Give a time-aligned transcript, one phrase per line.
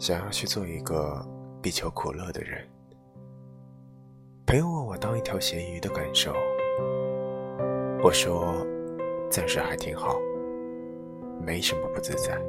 [0.00, 1.22] 想要去做一个
[1.60, 2.66] 必求苦乐的人。
[4.46, 6.32] 朋友问我当一条咸鱼的感受，
[8.02, 8.66] 我说
[9.30, 10.16] 暂时还挺好，
[11.44, 12.40] 没什么不自在。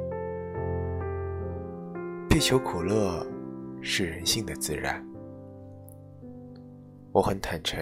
[2.26, 3.24] 必求苦乐
[3.82, 5.06] 是人性的自然，
[7.12, 7.78] 我很坦诚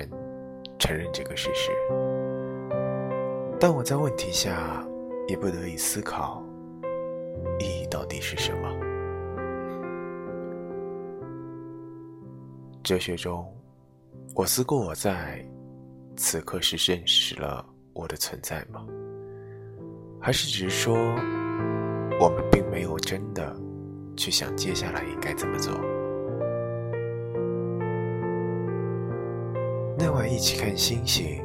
[0.80, 1.71] 承认这个事实，
[3.61, 4.84] 但我在问题下
[5.29, 6.43] 也不得已思考
[7.61, 8.60] 意义到底是什么。
[12.90, 13.46] 哲学中，
[14.35, 15.46] 我思过我在
[16.17, 18.85] 此刻是认识了我的存在吗？
[20.21, 20.96] 还是只是说，
[22.21, 23.57] 我们并没有真的
[24.16, 25.72] 去想接下来应该怎么做？
[29.96, 31.41] 那晚一起看星星，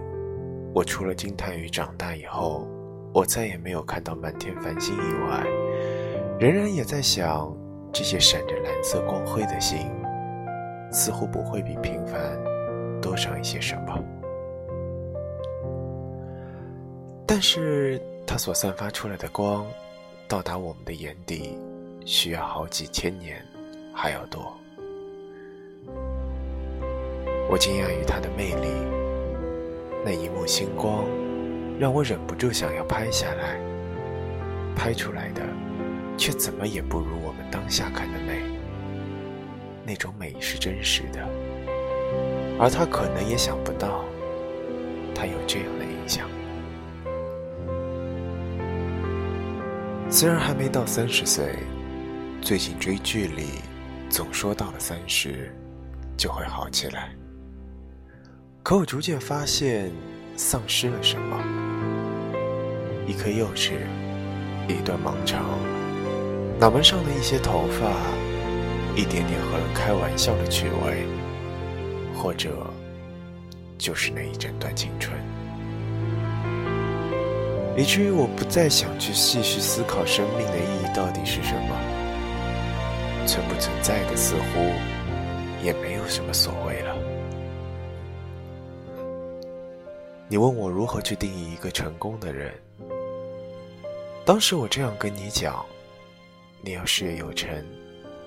[0.73, 2.67] 我除了惊叹于长大以后
[3.13, 5.45] 我再也没有看到满天繁星以外，
[6.39, 7.55] 仍然也在想
[7.93, 9.77] 这些闪着蓝色光辉的星。
[10.95, 12.41] 似乎不会比平凡
[13.01, 14.01] 多上一些什么，
[17.27, 19.67] 但是它所散发出来的光，
[20.25, 21.59] 到达我们的眼底，
[22.05, 23.45] 需要好几千年
[23.93, 24.57] 还要多。
[27.49, 28.69] 我惊讶于它的魅力，
[30.05, 31.03] 那一幕星光，
[31.77, 33.59] 让我忍不住想要拍下来，
[34.77, 35.41] 拍出来的，
[36.15, 38.41] 却怎么也不如我们当下看的美。
[39.87, 41.19] 那种美是真实的，
[42.59, 44.03] 而他可能也想不到，
[45.13, 46.27] 他有这样的影响。
[50.09, 51.55] 虽然还没到三十岁，
[52.41, 53.61] 最近追剧里
[54.09, 55.53] 总说到了三十
[56.17, 57.13] 就会好起来，
[58.63, 59.91] 可我逐渐发现
[60.35, 61.37] 丧失了什么：
[63.05, 63.73] 一颗幼稚，
[64.67, 65.45] 一段盲肠，
[66.59, 68.24] 脑门上的一些头发。
[68.95, 71.05] 一点点和人开玩笑的趣味，
[72.15, 72.55] 或者
[73.77, 75.13] 就是那一整段青春，
[77.77, 81.75] 以至于我不再想去细续思考生命的意义到底是什么，
[83.27, 84.61] 存不存在的似乎
[85.61, 86.95] 也没有什么所谓了。
[90.29, 92.53] 你问我如何去定义一个成功的人，
[94.23, 95.65] 当时我这样跟你讲：
[96.61, 97.49] 你要事业有成。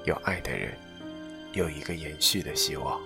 [0.09, 0.75] 有爱的人，
[1.53, 2.99] 有一个延续的希望。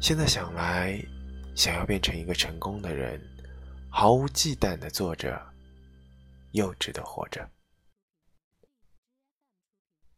[0.00, 0.96] 现在想来，
[1.56, 3.20] 想要变成一个成功的人，
[3.90, 5.36] 毫无忌惮的做着，
[6.52, 7.44] 幼稚的活着。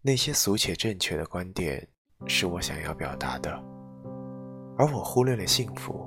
[0.02, 1.88] 那些俗且正确的观点，
[2.26, 3.50] 是我想要表达的，
[4.76, 6.06] 而我忽略了幸福。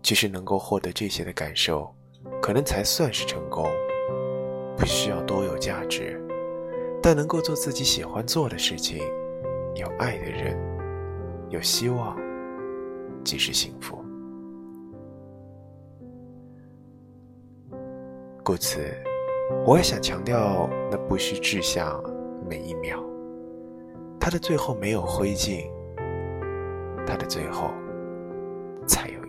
[0.00, 1.92] 其实能够获得这些的感受，
[2.40, 3.68] 可能才算是成功，
[4.76, 6.23] 不需要多有价值。
[7.04, 8.96] 但能够做自己喜欢做的事情，
[9.74, 10.58] 有爱的人，
[11.50, 12.16] 有希望，
[13.22, 14.02] 即是幸福。
[18.42, 18.80] 故此，
[19.66, 22.02] 我也想强调，那不虚志向
[22.48, 22.98] 每一秒，
[24.18, 25.70] 它的最后没有灰烬，
[27.06, 27.70] 它的最后
[28.86, 29.23] 才有。